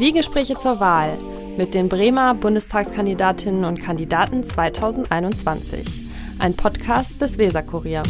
Zwiegespräche 0.00 0.56
zur 0.56 0.80
Wahl 0.80 1.18
mit 1.56 1.74
den 1.74 1.88
Bremer 1.88 2.34
Bundestagskandidatinnen 2.34 3.64
und 3.64 3.80
Kandidaten 3.80 4.42
2021. 4.42 6.08
Ein 6.38 6.54
Podcast 6.54 7.20
des 7.20 7.36
Weserkurier. 7.36 8.02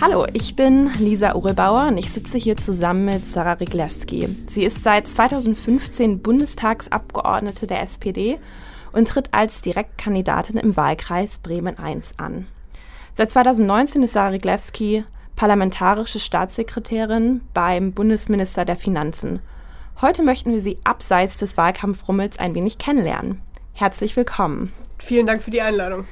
Hallo, 0.00 0.26
ich 0.32 0.56
bin 0.56 0.90
Lisa 0.98 1.36
Urebauer 1.36 1.86
und 1.86 1.98
ich 1.98 2.10
sitze 2.10 2.38
hier 2.38 2.56
zusammen 2.56 3.04
mit 3.04 3.24
Sarah 3.24 3.52
Riglewski. 3.52 4.28
Sie 4.48 4.64
ist 4.64 4.82
seit 4.82 5.06
2015 5.06 6.18
Bundestagsabgeordnete 6.22 7.68
der 7.68 7.82
SPD 7.82 8.36
und 8.92 9.06
tritt 9.06 9.32
als 9.32 9.62
Direktkandidatin 9.62 10.56
im 10.56 10.76
Wahlkreis 10.76 11.38
Bremen 11.38 11.76
I 11.80 12.00
an. 12.16 12.46
Seit 13.14 13.30
2019 13.30 14.02
ist 14.02 14.14
Sarah 14.14 14.30
Riglewski 14.30 15.04
parlamentarische 15.36 16.20
Staatssekretärin 16.20 17.40
beim 17.54 17.92
Bundesminister 17.92 18.64
der 18.64 18.76
Finanzen. 18.76 19.40
Heute 20.00 20.22
möchten 20.22 20.52
wir 20.52 20.60
Sie 20.60 20.78
abseits 20.84 21.38
des 21.38 21.56
Wahlkampfrummels 21.56 22.38
ein 22.38 22.54
wenig 22.54 22.78
kennenlernen. 22.78 23.40
Herzlich 23.72 24.16
willkommen. 24.16 24.72
Vielen 24.98 25.26
Dank 25.26 25.42
für 25.42 25.50
die 25.50 25.62
Einladung. 25.62 26.06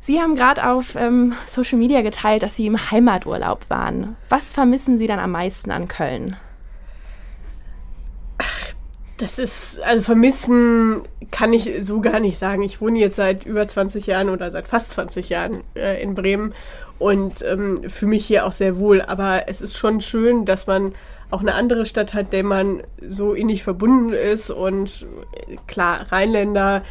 Sie 0.00 0.20
haben 0.20 0.34
gerade 0.34 0.68
auf 0.68 0.96
ähm, 0.96 1.34
Social 1.46 1.78
Media 1.78 2.02
geteilt, 2.02 2.42
dass 2.42 2.56
Sie 2.56 2.66
im 2.66 2.90
Heimaturlaub 2.90 3.70
waren. 3.70 4.16
Was 4.28 4.50
vermissen 4.50 4.98
Sie 4.98 5.06
dann 5.06 5.20
am 5.20 5.30
meisten 5.30 5.70
an 5.70 5.86
Köln? 5.86 6.36
Das 9.18 9.38
ist, 9.38 9.80
also 9.82 10.02
vermissen 10.02 11.02
kann 11.30 11.52
ich 11.52 11.70
so 11.80 12.00
gar 12.00 12.18
nicht 12.18 12.38
sagen. 12.38 12.62
Ich 12.62 12.80
wohne 12.80 12.98
jetzt 12.98 13.16
seit 13.16 13.46
über 13.46 13.66
20 13.66 14.06
Jahren 14.06 14.30
oder 14.30 14.50
seit 14.50 14.68
fast 14.68 14.90
20 14.92 15.28
Jahren 15.28 15.60
äh, 15.74 16.02
in 16.02 16.14
Bremen 16.14 16.54
und 16.98 17.42
ähm, 17.42 17.88
fühle 17.88 18.10
mich 18.10 18.26
hier 18.26 18.46
auch 18.46 18.52
sehr 18.52 18.78
wohl. 18.78 19.02
Aber 19.02 19.48
es 19.48 19.60
ist 19.60 19.76
schon 19.76 20.00
schön, 20.00 20.44
dass 20.44 20.66
man 20.66 20.92
auch 21.30 21.40
eine 21.40 21.54
andere 21.54 21.86
Stadt 21.86 22.14
hat, 22.14 22.32
der 22.32 22.44
man 22.44 22.82
so 23.06 23.32
innig 23.32 23.62
verbunden 23.62 24.12
ist. 24.12 24.50
Und 24.50 25.06
äh, 25.46 25.56
klar, 25.66 26.06
Rheinländer 26.10 26.82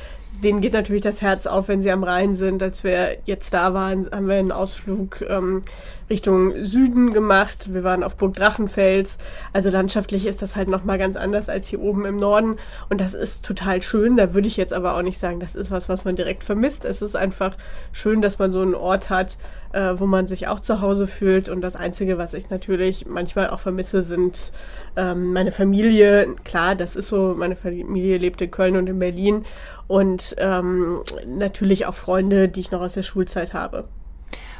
denen 0.43 0.61
geht 0.61 0.73
natürlich 0.73 1.03
das 1.03 1.21
Herz 1.21 1.45
auf, 1.45 1.67
wenn 1.67 1.81
sie 1.81 1.91
am 1.91 2.03
Rhein 2.03 2.35
sind. 2.35 2.63
Als 2.63 2.83
wir 2.83 3.17
jetzt 3.25 3.53
da 3.53 3.73
waren, 3.73 4.09
haben 4.11 4.27
wir 4.27 4.35
einen 4.35 4.51
Ausflug 4.51 5.21
ähm, 5.21 5.61
Richtung 6.09 6.63
Süden 6.63 7.11
gemacht. 7.11 7.73
Wir 7.73 7.83
waren 7.83 8.03
auf 8.03 8.17
Burg 8.17 8.33
Drachenfels. 8.33 9.17
Also 9.53 9.69
landschaftlich 9.69 10.25
ist 10.25 10.41
das 10.41 10.55
halt 10.55 10.67
nochmal 10.67 10.97
ganz 10.97 11.15
anders 11.15 11.47
als 11.47 11.67
hier 11.67 11.81
oben 11.81 12.05
im 12.05 12.17
Norden. 12.17 12.57
Und 12.89 13.01
das 13.01 13.13
ist 13.13 13.43
total 13.43 13.81
schön. 13.81 14.17
Da 14.17 14.33
würde 14.33 14.47
ich 14.47 14.57
jetzt 14.57 14.73
aber 14.73 14.95
auch 14.95 15.03
nicht 15.03 15.19
sagen, 15.19 15.39
das 15.39 15.55
ist 15.55 15.71
was, 15.71 15.89
was 15.89 16.05
man 16.05 16.15
direkt 16.15 16.43
vermisst. 16.43 16.85
Es 16.85 17.01
ist 17.01 17.15
einfach 17.15 17.55
schön, 17.91 18.21
dass 18.21 18.39
man 18.39 18.51
so 18.51 18.61
einen 18.61 18.75
Ort 18.75 19.09
hat, 19.09 19.37
äh, 19.73 19.93
wo 19.95 20.05
man 20.05 20.27
sich 20.27 20.47
auch 20.47 20.59
zu 20.59 20.81
Hause 20.81 21.07
fühlt. 21.07 21.49
Und 21.49 21.61
das 21.61 21.75
Einzige, 21.75 22.17
was 22.17 22.33
ich 22.33 22.49
natürlich 22.49 23.05
manchmal 23.05 23.49
auch 23.49 23.59
vermisse, 23.59 24.01
sind 24.01 24.51
ähm, 24.97 25.31
meine 25.33 25.51
Familie. 25.51 26.35
Klar, 26.43 26.75
das 26.75 26.95
ist 26.95 27.07
so, 27.07 27.35
meine 27.37 27.55
Familie 27.55 28.17
lebt 28.17 28.41
in 28.41 28.51
Köln 28.51 28.75
und 28.75 28.87
in 28.87 28.99
Berlin. 28.99 29.45
Und 29.91 30.37
ähm, 30.37 31.01
natürlich 31.27 31.85
auch 31.85 31.93
Freunde, 31.93 32.47
die 32.47 32.61
ich 32.61 32.71
noch 32.71 32.79
aus 32.79 32.93
der 32.93 33.01
Schulzeit 33.01 33.53
habe. 33.53 33.89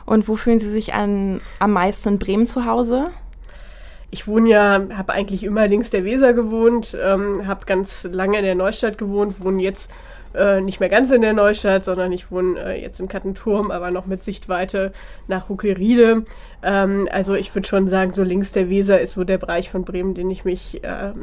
Und 0.06 0.28
wo 0.28 0.36
fühlen 0.36 0.60
Sie 0.60 0.70
sich 0.70 0.94
an, 0.94 1.40
am 1.58 1.72
meisten 1.72 2.10
in 2.10 2.20
Bremen 2.20 2.46
zu 2.48 2.66
Hause? 2.66 3.12
Ich 4.10 4.28
wohne 4.28 4.50
ja, 4.50 4.82
habe 4.94 5.14
eigentlich 5.14 5.46
immer 5.46 5.70
links 5.70 5.90
der 5.90 6.04
Weser 6.04 6.34
gewohnt, 6.34 6.98
ähm, 7.02 7.48
habe 7.48 7.66
ganz 7.66 8.04
lange 8.12 8.40
in 8.40 8.44
der 8.44 8.56
Neustadt 8.56 8.98
gewohnt, 8.98 9.42
wohne 9.42 9.64
jetzt 9.64 9.90
äh, 10.36 10.60
nicht 10.60 10.82
mehr 10.82 10.90
ganz 10.90 11.12
in 11.12 11.22
der 11.22 11.32
Neustadt, 11.32 11.86
sondern 11.86 12.12
ich 12.12 12.30
wohne 12.30 12.60
äh, 12.60 12.82
jetzt 12.82 13.00
in 13.00 13.08
Kattenturm, 13.08 13.72
aber 13.72 13.90
noch 13.90 14.08
mit 14.08 14.26
Sichtweite 14.26 14.92
nach 15.30 15.48
Huckelriede. 15.48 16.26
Ähm, 16.62 17.08
also 17.10 17.36
ich 17.36 17.56
würde 17.56 17.70
schon 17.70 17.88
sagen, 17.88 18.12
so 18.12 18.23
links 18.23 18.52
der 18.52 18.70
Weser 18.70 19.00
ist 19.00 19.14
so 19.14 19.23
der 19.23 19.38
Bereich 19.38 19.70
von 19.70 19.86
Bremen, 19.86 20.14
den 20.14 20.30
ich 20.30 20.44
mich, 20.44 20.84
äh, 20.84 21.14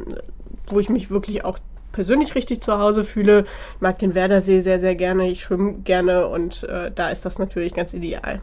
wo 0.65 0.79
ich 0.79 0.89
mich 0.89 1.11
wirklich 1.11 1.45
auch 1.45 1.59
persönlich 1.91 2.35
richtig 2.35 2.61
zu 2.61 2.77
Hause 2.77 3.03
fühle. 3.03 3.45
Ich 3.75 3.81
mag 3.81 3.99
den 3.99 4.15
Werdersee 4.15 4.61
sehr, 4.61 4.79
sehr 4.79 4.95
gerne. 4.95 5.29
Ich 5.29 5.43
schwimme 5.43 5.73
gerne 5.83 6.27
und 6.27 6.63
äh, 6.63 6.91
da 6.93 7.09
ist 7.09 7.25
das 7.25 7.39
natürlich 7.39 7.73
ganz 7.73 7.93
ideal. 7.93 8.41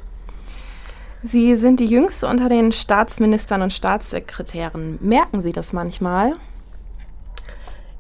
Sie 1.23 1.57
sind 1.57 1.81
die 1.81 1.87
jüngste 1.87 2.27
unter 2.27 2.49
den 2.49 2.73
Staatsministern 2.73 3.63
und 3.63 3.73
Staatssekretären. 3.73 4.99
Merken 5.01 5.41
Sie 5.41 5.53
das 5.53 5.73
manchmal? 5.73 6.35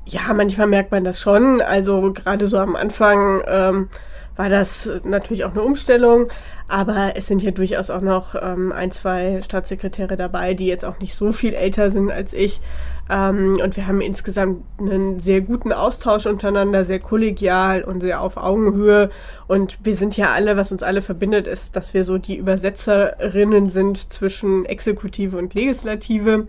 Ja, 0.04 0.32
manchmal 0.34 0.68
merkt 0.68 0.92
man 0.92 1.02
das 1.02 1.20
schon. 1.20 1.60
Also 1.60 2.12
gerade 2.12 2.46
so 2.46 2.58
am 2.58 2.76
Anfang 2.76 3.42
ähm, 3.48 3.88
war 4.36 4.48
das 4.48 4.90
natürlich 5.04 5.44
auch 5.44 5.52
eine 5.52 5.62
Umstellung, 5.62 6.28
aber 6.68 7.12
es 7.16 7.26
sind 7.26 7.42
ja 7.42 7.50
durchaus 7.50 7.90
auch 7.90 8.00
noch 8.00 8.34
ähm, 8.40 8.72
ein, 8.72 8.90
zwei 8.90 9.40
Staatssekretäre 9.42 10.16
dabei, 10.16 10.54
die 10.54 10.66
jetzt 10.66 10.84
auch 10.84 10.98
nicht 10.98 11.14
so 11.14 11.32
viel 11.32 11.54
älter 11.54 11.90
sind 11.90 12.10
als 12.10 12.32
ich. 12.32 12.60
Ähm, 13.08 13.58
und 13.62 13.76
wir 13.76 13.86
haben 13.86 14.00
insgesamt 14.00 14.64
einen 14.78 15.20
sehr 15.20 15.40
guten 15.40 15.72
Austausch 15.72 16.26
untereinander, 16.26 16.84
sehr 16.84 16.98
kollegial 16.98 17.82
und 17.82 18.00
sehr 18.00 18.20
auf 18.20 18.36
Augenhöhe. 18.36 19.10
Und 19.46 19.78
wir 19.84 19.94
sind 19.94 20.16
ja 20.16 20.32
alle, 20.32 20.56
was 20.56 20.72
uns 20.72 20.82
alle 20.82 21.02
verbindet, 21.02 21.46
ist, 21.46 21.76
dass 21.76 21.94
wir 21.94 22.04
so 22.04 22.18
die 22.18 22.36
Übersetzerinnen 22.36 23.66
sind 23.66 24.12
zwischen 24.12 24.64
Exekutive 24.66 25.38
und 25.38 25.54
Legislative 25.54 26.48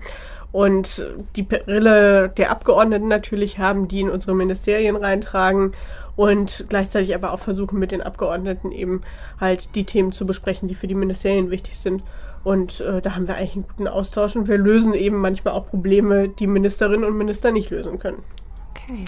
und 0.52 1.06
die 1.36 1.44
Brille 1.44 2.30
der 2.30 2.52
Abgeordneten 2.52 3.08
natürlich 3.08 3.60
haben, 3.60 3.88
die 3.88 4.02
in 4.02 4.10
unsere 4.10 4.34
Ministerien 4.34 4.96
reintragen 4.96 5.74
und 6.16 6.66
gleichzeitig 6.70 7.14
aber 7.14 7.32
auch 7.32 7.40
versuchen, 7.40 7.78
mit 7.78 7.92
den 7.92 8.02
Abgeordneten 8.02 8.72
eben 8.72 9.02
halt 9.40 9.76
die 9.76 9.84
Themen 9.84 10.12
zu 10.12 10.26
besprechen, 10.26 10.68
die 10.68 10.76
für 10.76 10.88
die 10.88 10.96
Ministerien 10.96 11.52
wichtig 11.52 11.78
sind. 11.78 12.02
Und 12.44 12.82
äh, 12.82 13.02
da 13.02 13.16
haben 13.16 13.28
wir 13.28 13.36
eigentlich 13.36 13.56
einen 13.56 13.68
guten 13.68 13.88
Austausch 13.88 14.36
und 14.36 14.48
wir 14.48 14.58
lösen 14.58 14.94
eben 14.94 15.18
manchmal 15.18 15.54
auch 15.54 15.68
Probleme, 15.68 16.30
die 16.30 16.48
Ministerinnen 16.48 17.04
und 17.04 17.18
Minister 17.18 17.52
nicht 17.52 17.70
lösen 17.70 18.00
können. 18.00 18.24
Okay. 18.72 19.06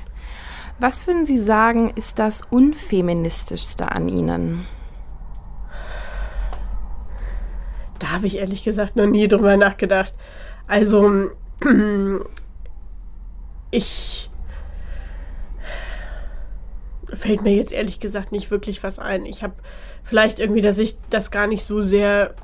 Was 0.80 1.08
würden 1.08 1.26
Sie 1.26 1.38
sagen, 1.38 1.92
ist 1.96 2.20
das 2.20 2.42
Unfeministischste 2.50 3.92
an 3.92 4.08
Ihnen? 4.08 4.66
Da 7.98 8.12
habe 8.12 8.28
ich 8.28 8.38
ehrlich 8.38 8.64
gesagt 8.64 8.96
noch 8.96 9.08
nie 9.08 9.28
drüber 9.28 9.58
nachgedacht. 9.58 10.14
Also, 10.70 11.32
ich 13.72 14.30
fällt 17.12 17.42
mir 17.42 17.56
jetzt 17.56 17.74
ehrlich 17.74 18.00
gesagt 18.00 18.32
nicht 18.32 18.52
wirklich 18.52 18.84
was 18.84 19.00
ein. 19.00 19.26
Ich 19.26 19.42
habe 19.42 19.56
vielleicht 20.04 20.40
irgendwie, 20.40 20.62
dass 20.62 20.78
ich 20.78 20.96
das 21.10 21.32
gar 21.32 21.48
nicht 21.48 21.64
so 21.64 21.82
sehr 21.82 22.36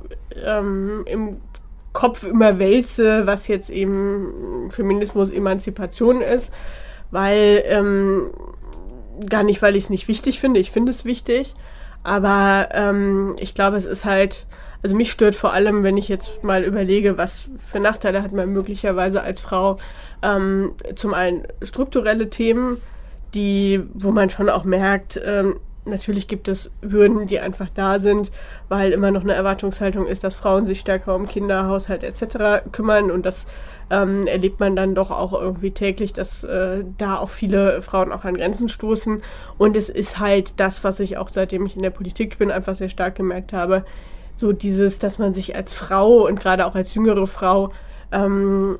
ähm, 0.43 1.03
im 1.05 1.37
Kopf 1.93 2.23
immer 2.23 2.57
wälze, 2.57 3.27
was 3.27 3.47
jetzt 3.47 3.69
eben 3.69 4.71
Feminismus, 4.71 5.31
Emanzipation 5.31 6.21
ist, 6.21 6.51
weil 7.11 7.63
ähm, 7.67 8.31
gar 9.29 9.43
nicht, 9.43 9.61
weil 9.61 9.75
ich 9.75 9.83
es 9.83 9.89
nicht 9.91 10.07
wichtig 10.07 10.39
finde. 10.39 10.59
Ich 10.59 10.71
finde 10.71 10.89
es 10.89 11.05
wichtig, 11.05 11.53
aber 12.05 12.69
ähm, 12.71 13.35
ich 13.39 13.53
glaube, 13.53 13.77
es 13.77 13.85
ist 13.85 14.05
halt 14.05 14.45
also 14.85 14.95
mich 14.95 15.11
stört 15.11 15.33
vor 15.33 15.51
allem, 15.51 15.81
wenn 15.81 15.97
ich 15.97 16.09
jetzt 16.09 16.43
mal 16.43 16.63
überlege, 16.63 17.17
was 17.17 17.49
für 17.57 17.79
Nachteile 17.79 18.21
hat 18.21 18.33
man 18.33 18.53
möglicherweise 18.53 19.23
als 19.23 19.41
Frau, 19.41 19.79
ähm, 20.21 20.75
zum 20.93 21.15
einen 21.15 21.47
strukturelle 21.63 22.29
Themen, 22.29 22.77
die, 23.33 23.81
wo 23.95 24.11
man 24.11 24.29
schon 24.29 24.47
auch 24.47 24.63
merkt, 24.63 25.19
ähm, 25.25 25.59
natürlich 25.85 26.27
gibt 26.27 26.47
es 26.47 26.71
Hürden, 26.81 27.27
die 27.27 27.39
einfach 27.39 27.69
da 27.73 27.99
sind, 27.99 28.31
weil 28.69 28.91
immer 28.91 29.11
noch 29.11 29.23
eine 29.23 29.33
Erwartungshaltung 29.33 30.07
ist, 30.07 30.23
dass 30.23 30.35
Frauen 30.35 30.65
sich 30.65 30.79
stärker 30.79 31.15
um 31.15 31.27
Kinder, 31.27 31.67
Haushalt 31.67 32.03
etc. 32.03 32.67
kümmern 32.71 33.11
und 33.11 33.25
das 33.25 33.45
ähm, 33.89 34.27
erlebt 34.27 34.59
man 34.59 34.75
dann 34.75 34.95
doch 34.95 35.11
auch 35.11 35.33
irgendwie 35.33 35.71
täglich, 35.71 36.13
dass 36.13 36.43
äh, 36.43 36.83
da 36.97 37.17
auch 37.17 37.29
viele 37.29 37.81
Frauen 37.81 38.11
auch 38.11 38.25
an 38.25 38.35
Grenzen 38.35 38.67
stoßen 38.67 39.21
und 39.57 39.77
es 39.77 39.89
ist 39.89 40.19
halt 40.19 40.59
das, 40.59 40.83
was 40.83 40.99
ich 40.99 41.17
auch 41.17 41.29
seitdem 41.29 41.65
ich 41.65 41.75
in 41.75 41.83
der 41.83 41.91
Politik 41.91 42.37
bin, 42.39 42.51
einfach 42.51 42.75
sehr 42.75 42.89
stark 42.89 43.15
gemerkt 43.15 43.53
habe, 43.53 43.85
so 44.35 44.51
dieses, 44.51 44.99
dass 44.99 45.19
man 45.19 45.33
sich 45.33 45.55
als 45.55 45.73
Frau 45.73 46.25
und 46.25 46.39
gerade 46.39 46.65
auch 46.65 46.75
als 46.75 46.93
jüngere 46.93 47.27
Frau 47.27 47.71
ähm, 48.11 48.77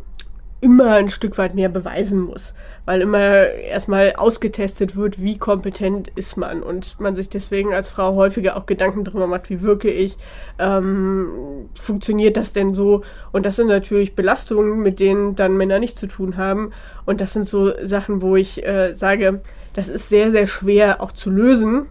immer 0.62 0.94
ein 0.94 1.10
Stück 1.10 1.38
weit 1.38 1.54
mehr 1.54 1.70
beweisen 1.70 2.20
muss, 2.20 2.56
weil 2.86 3.02
immer 3.02 3.48
erstmal 3.48 4.14
ausgetestet 4.16 4.96
wird, 4.96 5.22
wie 5.22 5.38
kompetent 5.38 6.08
ist 6.16 6.38
man 6.38 6.64
und 6.64 7.00
man 7.00 7.16
sich 7.16 7.30
deswegen 7.30 7.74
als 7.74 7.90
Frau 7.90 8.16
häufiger 8.16 8.56
auch 8.58 8.66
Gedanken 8.66 9.04
darüber 9.04 9.28
macht, 9.28 9.50
wie 9.50 9.62
wirke 9.62 9.92
ich, 9.92 10.18
ähm, 10.58 11.70
funktioniert 11.80 12.38
das 12.38 12.54
denn 12.54 12.74
so? 12.74 13.04
Und 13.32 13.46
das 13.46 13.58
sind 13.58 13.68
natürlich 13.68 14.16
Belastungen, 14.16 14.80
mit 14.80 15.00
denen 15.00 15.36
dann 15.36 15.58
Männer 15.58 15.80
nicht 15.80 16.00
zu 16.00 16.08
tun 16.08 16.38
haben. 16.38 16.72
Und 17.06 17.22
das 17.22 17.34
sind 17.34 17.46
so 17.48 17.74
Sachen, 17.86 18.22
wo 18.22 18.36
ich 18.36 18.66
äh, 18.66 18.96
sage, 18.96 19.42
das 19.74 19.90
ist 19.90 20.10
sehr, 20.10 20.32
sehr 20.32 20.48
schwer 20.48 21.02
auch 21.02 21.12
zu 21.12 21.30
lösen 21.30 21.88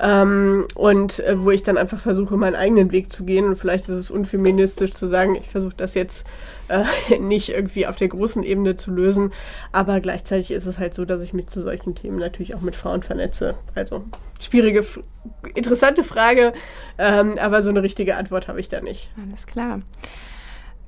ähm, 0.00 0.66
und 0.74 1.20
äh, 1.20 1.40
wo 1.40 1.50
ich 1.50 1.62
dann 1.62 1.78
einfach 1.78 1.98
versuche, 1.98 2.36
meinen 2.36 2.56
eigenen 2.56 2.90
Weg 2.92 3.12
zu 3.12 3.24
gehen. 3.24 3.44
Und 3.44 3.56
vielleicht 3.56 3.88
ist 3.88 3.96
es 3.96 4.10
unfeministisch 4.10 4.92
zu 4.92 5.06
sagen, 5.06 5.36
ich 5.36 5.48
versuche 5.48 5.74
das 5.76 5.94
jetzt 5.94 6.26
äh, 6.68 6.84
nicht 7.18 7.50
irgendwie 7.50 7.86
auf 7.86 7.96
der 7.96 8.08
großen 8.08 8.42
Ebene 8.42 8.76
zu 8.76 8.90
lösen. 8.90 9.32
Aber 9.72 10.00
gleichzeitig 10.00 10.50
ist 10.50 10.66
es 10.66 10.78
halt 10.78 10.94
so, 10.94 11.04
dass 11.04 11.22
ich 11.22 11.32
mich 11.32 11.46
zu 11.46 11.60
solchen 11.60 11.94
Themen 11.94 12.18
natürlich 12.18 12.54
auch 12.54 12.60
mit 12.60 12.74
Frauen 12.74 13.02
vernetze. 13.02 13.54
Also 13.74 14.04
schwierige, 14.40 14.84
interessante 15.54 16.02
Frage, 16.02 16.52
ähm, 16.98 17.38
aber 17.40 17.62
so 17.62 17.70
eine 17.70 17.82
richtige 17.82 18.16
Antwort 18.16 18.48
habe 18.48 18.60
ich 18.60 18.68
da 18.68 18.80
nicht. 18.80 19.10
Alles 19.28 19.46
klar. 19.46 19.80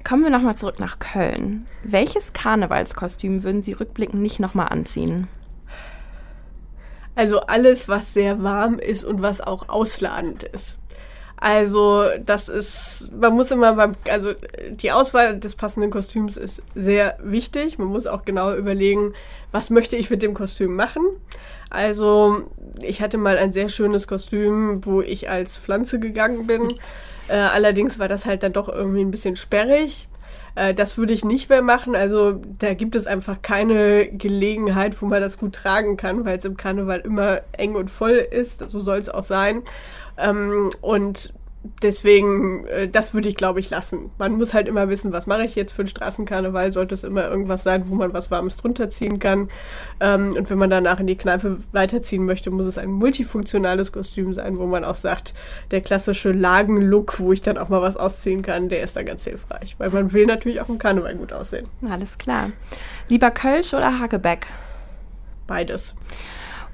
Kommen 0.02 0.22
wir 0.22 0.30
nochmal 0.30 0.56
zurück 0.56 0.78
nach 0.78 1.00
Köln. 1.00 1.66
Welches 1.82 2.32
Karnevalskostüm 2.32 3.42
würden 3.42 3.60
Sie 3.60 3.72
rückblickend 3.72 4.22
nicht 4.22 4.38
nochmal 4.38 4.68
anziehen? 4.68 5.26
Also 7.16 7.40
alles, 7.40 7.88
was 7.88 8.14
sehr 8.14 8.42
warm 8.42 8.78
ist 8.78 9.04
und 9.04 9.22
was 9.22 9.40
auch 9.40 9.68
ausladend 9.68 10.44
ist. 10.44 10.78
Also 11.38 12.04
das 12.24 12.48
ist, 12.48 13.12
man 13.18 13.34
muss 13.34 13.50
immer 13.50 13.74
beim, 13.74 13.94
also 14.08 14.32
die 14.70 14.90
Auswahl 14.90 15.38
des 15.38 15.54
passenden 15.54 15.90
Kostüms 15.90 16.36
ist 16.36 16.62
sehr 16.74 17.18
wichtig. 17.22 17.78
Man 17.78 17.88
muss 17.88 18.06
auch 18.06 18.24
genau 18.24 18.54
überlegen, 18.54 19.12
was 19.52 19.68
möchte 19.70 19.96
ich 19.96 20.08
mit 20.08 20.22
dem 20.22 20.32
Kostüm 20.32 20.74
machen. 20.76 21.02
Also 21.68 22.44
ich 22.80 23.02
hatte 23.02 23.18
mal 23.18 23.36
ein 23.36 23.52
sehr 23.52 23.68
schönes 23.68 24.08
Kostüm, 24.08 24.84
wo 24.84 25.02
ich 25.02 25.28
als 25.28 25.58
Pflanze 25.58 25.98
gegangen 25.98 26.46
bin. 26.46 26.68
Äh, 27.28 27.34
allerdings 27.34 27.98
war 27.98 28.08
das 28.08 28.24
halt 28.24 28.42
dann 28.42 28.52
doch 28.52 28.68
irgendwie 28.68 29.02
ein 29.02 29.10
bisschen 29.10 29.36
sperrig. 29.36 30.08
Äh, 30.56 30.74
das 30.74 30.98
würde 30.98 31.12
ich 31.12 31.24
nicht 31.24 31.48
mehr 31.48 31.62
machen. 31.62 31.94
Also 31.94 32.40
da 32.58 32.74
gibt 32.74 32.96
es 32.96 33.06
einfach 33.06 33.40
keine 33.42 34.08
Gelegenheit, 34.08 35.00
wo 35.00 35.06
man 35.06 35.20
das 35.20 35.38
gut 35.38 35.54
tragen 35.54 35.96
kann, 35.96 36.24
weil 36.24 36.38
es 36.38 36.44
im 36.44 36.56
Karneval 36.56 37.00
immer 37.00 37.42
eng 37.52 37.76
und 37.76 37.88
voll 37.90 38.26
ist. 38.30 38.68
So 38.68 38.80
soll 38.80 38.98
es 38.98 39.08
auch 39.08 39.22
sein. 39.22 39.62
Ähm, 40.18 40.70
und 40.80 41.32
deswegen, 41.82 42.66
äh, 42.66 42.88
das 42.88 43.14
würde 43.14 43.28
ich, 43.28 43.36
glaube 43.36 43.60
ich, 43.60 43.70
lassen. 43.70 44.10
Man 44.18 44.32
muss 44.32 44.54
halt 44.54 44.68
immer 44.68 44.88
wissen, 44.88 45.12
was 45.12 45.26
mache 45.26 45.44
ich 45.44 45.54
jetzt 45.54 45.72
für 45.72 45.82
einen 45.82 45.88
Straßenkarneval. 45.88 46.72
Sollte 46.72 46.94
es 46.94 47.04
immer 47.04 47.28
irgendwas 47.28 47.62
sein, 47.62 47.84
wo 47.88 47.94
man 47.94 48.12
was 48.12 48.30
Warmes 48.30 48.56
drunter 48.56 48.90
ziehen 48.90 49.18
kann. 49.18 49.48
Ähm, 50.00 50.34
und 50.36 50.50
wenn 50.50 50.58
man 50.58 50.70
danach 50.70 51.00
in 51.00 51.06
die 51.06 51.16
Kneipe 51.16 51.58
weiterziehen 51.72 52.24
möchte, 52.24 52.50
muss 52.50 52.66
es 52.66 52.78
ein 52.78 52.90
multifunktionales 52.90 53.92
Kostüm 53.92 54.34
sein, 54.34 54.58
wo 54.58 54.66
man 54.66 54.84
auch 54.84 54.94
sagt, 54.94 55.34
der 55.70 55.80
klassische 55.80 56.32
Lagenlook, 56.32 57.20
wo 57.20 57.32
ich 57.32 57.42
dann 57.42 57.58
auch 57.58 57.68
mal 57.68 57.82
was 57.82 57.96
ausziehen 57.96 58.42
kann, 58.42 58.68
der 58.68 58.82
ist 58.82 58.96
dann 58.96 59.06
ganz 59.06 59.24
hilfreich. 59.24 59.76
Weil 59.78 59.90
man 59.90 60.12
will 60.12 60.26
natürlich 60.26 60.60
auch 60.60 60.68
im 60.68 60.78
Karneval 60.78 61.14
gut 61.14 61.32
aussehen. 61.32 61.66
Alles 61.88 62.18
klar. 62.18 62.50
Lieber 63.08 63.30
Kölsch 63.30 63.74
oder 63.74 63.98
Hagebeck? 63.98 64.46
Beides. 65.46 65.94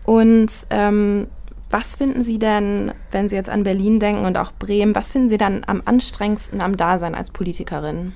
Und 0.05 0.51
ähm, 0.71 1.29
was 1.73 1.97
finden 1.97 2.23
Sie 2.23 2.39
denn, 2.39 2.93
wenn 3.11 3.29
Sie 3.29 3.35
jetzt 3.35 3.51
an 3.51 3.65
Berlin 3.65 3.99
denken 3.99 4.27
und 4.27 4.37
auch 4.37 4.53
Bremen, 4.53 4.95
was 4.95 5.13
finden 5.13 5.29
Sie 5.31 5.39
dann 5.39 5.65
am 5.67 5.83
anstrengendsten 5.85 6.61
am 6.61 6.77
Dasein 6.77 7.15
als 7.15 7.31
Politikerin? 7.31 8.13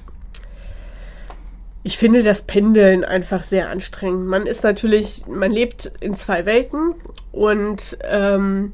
Ich 1.82 1.99
finde 1.99 2.23
das 2.23 2.43
Pendeln 2.43 3.05
einfach 3.05 3.44
sehr 3.44 3.70
anstrengend. 3.70 4.26
Man 4.26 4.47
ist 4.47 4.64
natürlich, 4.64 5.25
man 5.26 5.53
lebt 5.53 5.93
in 6.00 6.14
zwei 6.14 6.44
Welten 6.44 6.94
und 7.32 7.97
ähm, 8.03 8.73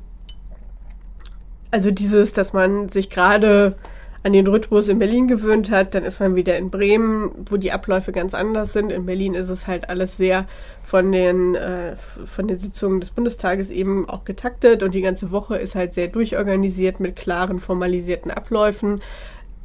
also 1.70 1.90
dieses, 1.90 2.32
dass 2.32 2.52
man 2.52 2.88
sich 2.88 3.10
gerade 3.10 3.76
an 4.24 4.32
den 4.32 4.46
Rhythmus 4.46 4.88
in 4.88 4.98
Berlin 4.98 5.26
gewöhnt 5.26 5.70
hat, 5.70 5.94
dann 5.94 6.04
ist 6.04 6.20
man 6.20 6.36
wieder 6.36 6.56
in 6.56 6.70
Bremen, 6.70 7.32
wo 7.48 7.56
die 7.56 7.72
Abläufe 7.72 8.12
ganz 8.12 8.34
anders 8.34 8.72
sind. 8.72 8.92
In 8.92 9.04
Berlin 9.04 9.34
ist 9.34 9.48
es 9.48 9.66
halt 9.66 9.88
alles 9.88 10.16
sehr 10.16 10.46
von 10.84 11.10
den, 11.10 11.56
äh, 11.56 11.96
von 11.96 12.46
den 12.46 12.58
Sitzungen 12.58 13.00
des 13.00 13.10
Bundestages 13.10 13.70
eben 13.70 14.08
auch 14.08 14.24
getaktet 14.24 14.82
und 14.82 14.94
die 14.94 15.02
ganze 15.02 15.32
Woche 15.32 15.56
ist 15.56 15.74
halt 15.74 15.94
sehr 15.94 16.06
durchorganisiert 16.06 17.00
mit 17.00 17.16
klaren, 17.16 17.58
formalisierten 17.58 18.30
Abläufen. 18.30 19.00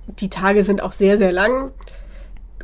Die 0.08 0.30
Tage 0.30 0.64
sind 0.64 0.82
auch 0.82 0.94
sehr, 0.94 1.18
sehr 1.18 1.32
lang. 1.32 1.72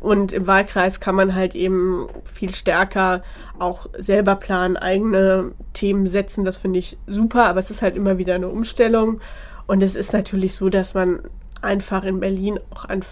Und 0.00 0.32
im 0.32 0.46
Wahlkreis 0.46 1.00
kann 1.00 1.14
man 1.14 1.34
halt 1.34 1.54
eben 1.54 2.08
viel 2.24 2.52
stärker 2.52 3.22
auch 3.58 3.86
selber 3.96 4.34
planen, 4.34 4.76
eigene 4.76 5.52
Themen 5.72 6.08
setzen. 6.08 6.44
Das 6.44 6.56
finde 6.56 6.80
ich 6.80 6.98
super, 7.06 7.46
aber 7.46 7.60
es 7.60 7.70
ist 7.70 7.80
halt 7.80 7.96
immer 7.96 8.18
wieder 8.18 8.34
eine 8.34 8.48
Umstellung. 8.48 9.20
Und 9.66 9.82
es 9.82 9.96
ist 9.96 10.12
natürlich 10.12 10.56
so, 10.56 10.68
dass 10.68 10.92
man 10.92 11.20
einfach 11.64 12.04
in 12.04 12.20
Berlin 12.20 12.60
auch 12.70 12.84
ein, 12.84 13.02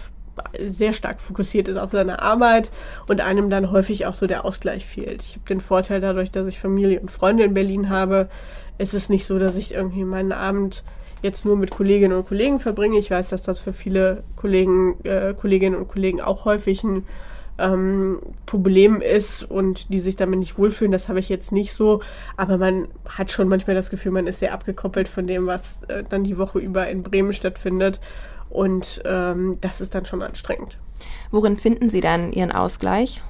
sehr 0.59 0.93
stark 0.93 1.19
fokussiert 1.21 1.67
ist 1.67 1.77
auf 1.77 1.91
seine 1.91 2.21
Arbeit 2.21 2.71
und 3.07 3.21
einem 3.21 3.49
dann 3.49 3.71
häufig 3.71 4.05
auch 4.05 4.13
so 4.13 4.27
der 4.27 4.45
Ausgleich 4.45 4.85
fehlt. 4.85 5.21
Ich 5.23 5.33
habe 5.33 5.45
den 5.47 5.61
Vorteil 5.61 6.01
dadurch, 6.01 6.31
dass 6.31 6.47
ich 6.47 6.59
Familie 6.59 6.99
und 6.99 7.11
Freunde 7.11 7.43
in 7.43 7.53
Berlin 7.53 7.89
habe, 7.89 8.29
ist 8.77 8.93
es 8.93 9.09
nicht 9.09 9.25
so, 9.25 9.37
dass 9.37 9.55
ich 9.55 9.73
irgendwie 9.73 10.03
meinen 10.03 10.31
Abend 10.31 10.83
jetzt 11.21 11.45
nur 11.45 11.55
mit 11.55 11.71
Kolleginnen 11.71 12.17
und 12.17 12.27
Kollegen 12.27 12.59
verbringe. 12.59 12.97
Ich 12.97 13.11
weiß, 13.11 13.29
dass 13.29 13.43
das 13.43 13.59
für 13.59 13.73
viele 13.73 14.23
Kollegen, 14.35 14.97
äh, 15.03 15.33
Kolleginnen 15.33 15.75
und 15.75 15.87
Kollegen 15.87 16.21
auch 16.21 16.45
häufig 16.45 16.83
ein 16.83 17.05
ähm, 17.57 18.19
Problem 18.45 19.01
ist 19.01 19.43
und 19.43 19.93
die 19.93 19.99
sich 19.99 20.15
damit 20.15 20.39
nicht 20.39 20.57
wohlfühlen. 20.57 20.91
Das 20.91 21.07
habe 21.07 21.19
ich 21.19 21.29
jetzt 21.29 21.51
nicht 21.51 21.73
so. 21.73 22.01
Aber 22.35 22.57
man 22.57 22.87
hat 23.07 23.31
schon 23.31 23.47
manchmal 23.47 23.75
das 23.75 23.89
Gefühl, 23.89 24.11
man 24.11 24.27
ist 24.27 24.39
sehr 24.39 24.53
abgekoppelt 24.53 25.07
von 25.07 25.27
dem, 25.27 25.47
was 25.47 25.83
äh, 25.83 26.03
dann 26.07 26.23
die 26.23 26.37
Woche 26.37 26.59
über 26.59 26.87
in 26.87 27.03
Bremen 27.03 27.33
stattfindet. 27.33 27.99
Und 28.53 29.01
ähm, 29.03 29.57
das 29.61 29.81
ist 29.81 29.95
dann 29.95 30.05
schon 30.05 30.21
anstrengend. 30.21 30.77
Worin 31.31 31.57
finden 31.57 31.89
Sie 31.89 32.01
dann 32.01 32.31
Ihren 32.31 32.51
Ausgleich? 32.51 33.23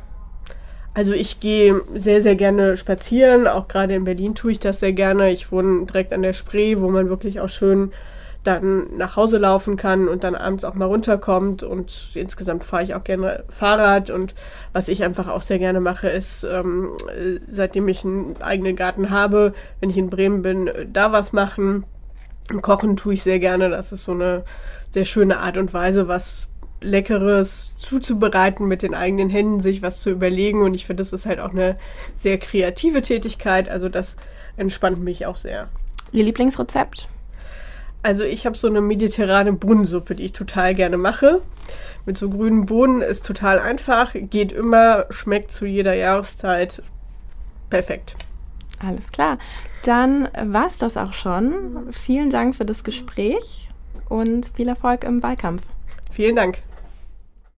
Also 0.93 1.13
ich 1.13 1.39
gehe 1.39 1.81
sehr, 1.95 2.21
sehr 2.21 2.35
gerne 2.35 2.75
spazieren. 2.75 3.47
Auch 3.47 3.69
gerade 3.69 3.95
in 3.95 4.03
Berlin 4.03 4.35
tue 4.35 4.51
ich 4.51 4.59
das 4.59 4.81
sehr 4.81 4.91
gerne. 4.91 5.31
Ich 5.31 5.49
wohne 5.49 5.85
direkt 5.85 6.11
an 6.11 6.23
der 6.23 6.33
Spree, 6.33 6.77
wo 6.79 6.89
man 6.89 7.07
wirklich 7.07 7.39
auch 7.39 7.47
schön 7.47 7.93
dann 8.43 8.97
nach 8.97 9.15
Hause 9.15 9.37
laufen 9.37 9.77
kann 9.77 10.09
und 10.09 10.25
dann 10.25 10.35
abends 10.35 10.65
auch 10.65 10.73
mal 10.73 10.85
runterkommt. 10.85 11.63
Und 11.63 12.11
insgesamt 12.15 12.65
fahre 12.65 12.83
ich 12.83 12.93
auch 12.93 13.05
gerne 13.05 13.45
Fahrrad. 13.47 14.09
Und 14.09 14.35
was 14.73 14.89
ich 14.89 15.05
einfach 15.05 15.29
auch 15.29 15.41
sehr 15.41 15.57
gerne 15.57 15.79
mache, 15.79 16.09
ist, 16.09 16.43
ähm, 16.43 16.89
seitdem 17.47 17.87
ich 17.87 18.03
einen 18.03 18.35
eigenen 18.41 18.75
Garten 18.75 19.09
habe, 19.09 19.53
wenn 19.79 19.89
ich 19.89 19.97
in 19.97 20.09
Bremen 20.09 20.41
bin, 20.41 20.69
da 20.91 21.13
was 21.13 21.31
machen. 21.31 21.85
Kochen 22.61 22.97
tue 22.97 23.13
ich 23.13 23.23
sehr 23.23 23.39
gerne. 23.39 23.69
Das 23.69 23.91
ist 23.91 24.03
so 24.03 24.11
eine 24.11 24.43
sehr 24.91 25.05
schöne 25.05 25.39
Art 25.39 25.57
und 25.57 25.73
Weise, 25.73 26.07
was 26.07 26.47
Leckeres 26.81 27.71
zuzubereiten 27.77 28.67
mit 28.67 28.81
den 28.81 28.93
eigenen 28.93 29.29
Händen, 29.29 29.61
sich 29.61 29.81
was 29.81 30.01
zu 30.01 30.09
überlegen. 30.09 30.61
Und 30.61 30.73
ich 30.73 30.85
finde, 30.85 31.01
das 31.01 31.13
ist 31.13 31.25
halt 31.25 31.39
auch 31.39 31.51
eine 31.51 31.77
sehr 32.15 32.37
kreative 32.37 33.01
Tätigkeit. 33.01 33.69
Also 33.69 33.89
das 33.89 34.17
entspannt 34.57 34.99
mich 34.99 35.25
auch 35.25 35.35
sehr. 35.35 35.69
Ihr 36.11 36.23
Lieblingsrezept? 36.23 37.07
Also 38.03 38.25
ich 38.25 38.45
habe 38.45 38.57
so 38.57 38.67
eine 38.67 38.81
mediterrane 38.81 39.53
Bohnensuppe, 39.53 40.15
die 40.15 40.25
ich 40.25 40.33
total 40.33 40.75
gerne 40.75 40.97
mache. 40.97 41.41
Mit 42.05 42.17
so 42.17 42.29
grünen 42.29 42.65
Bohnen 42.65 43.01
ist 43.01 43.25
total 43.25 43.59
einfach, 43.59 44.13
geht 44.13 44.51
immer, 44.51 45.05
schmeckt 45.09 45.53
zu 45.53 45.65
jeder 45.65 45.93
Jahreszeit. 45.93 46.83
Perfekt. 47.69 48.17
Alles 48.85 49.11
klar. 49.11 49.37
Dann 49.83 50.27
war 50.41 50.67
es 50.67 50.77
das 50.77 50.97
auch 50.97 51.13
schon. 51.13 51.91
Vielen 51.91 52.29
Dank 52.29 52.55
für 52.55 52.65
das 52.65 52.83
Gespräch 52.83 53.69
und 54.09 54.51
viel 54.55 54.67
Erfolg 54.67 55.03
im 55.03 55.23
Wahlkampf. 55.23 55.63
Vielen 56.11 56.35
Dank. 56.35 56.61